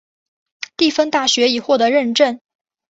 [0.77, 2.41] 蒂芬大学已获得认证。